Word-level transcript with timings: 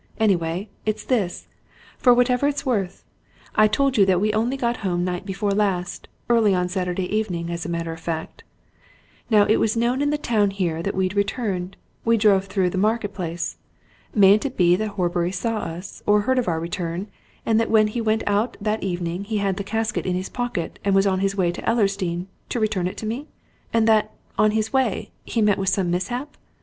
Anyway, 0.19 0.67
it's 0.83 1.03
this 1.05 1.47
for 1.99 2.11
whatever 2.11 2.47
it's 2.47 2.65
worth. 2.65 3.03
I 3.53 3.67
told 3.67 3.97
you 3.99 4.05
that 4.07 4.19
we 4.19 4.33
only 4.33 4.57
got 4.57 4.77
home 4.77 5.03
night 5.03 5.27
before 5.27 5.51
last 5.51 6.07
early 6.27 6.55
on 6.55 6.69
Saturday 6.69 7.03
evening, 7.15 7.51
as 7.51 7.67
a 7.67 7.69
matter 7.69 7.93
of 7.93 7.99
fact. 7.99 8.43
Now, 9.29 9.45
it 9.45 9.57
was 9.57 9.77
known 9.77 10.01
in 10.01 10.09
the 10.09 10.17
town 10.17 10.49
here 10.49 10.81
that 10.81 10.95
we'd 10.95 11.15
returned 11.15 11.77
we 12.03 12.17
drove 12.17 12.45
through 12.45 12.71
the 12.71 12.79
Market 12.79 13.13
Place. 13.13 13.57
Mayn't 14.15 14.43
it 14.43 14.57
be 14.57 14.75
that 14.75 14.87
Horbury 14.97 15.31
saw 15.31 15.57
us, 15.59 16.01
or 16.07 16.21
heard 16.21 16.39
of 16.39 16.47
our 16.47 16.59
return, 16.59 17.07
and 17.45 17.59
that 17.59 17.69
when 17.69 17.85
he 17.85 18.01
went 18.01 18.23
out 18.25 18.57
that 18.59 18.81
evening 18.81 19.25
he 19.25 19.37
had 19.37 19.57
the 19.57 19.63
casket 19.63 20.07
in 20.07 20.15
his 20.15 20.29
pocket 20.29 20.79
and 20.83 20.95
was 20.95 21.05
on 21.05 21.19
his 21.19 21.35
way 21.35 21.51
to 21.51 21.61
Ellersdeane, 21.69 22.25
to 22.49 22.59
return 22.59 22.87
it 22.87 22.97
to 22.97 23.05
me? 23.05 23.27
And 23.71 23.87
that 23.87 24.09
on 24.35 24.49
his 24.49 24.73
way 24.73 25.11
he 25.25 25.43
met 25.43 25.59
with 25.59 25.69
some 25.69 25.91
mishap? 25.91 26.37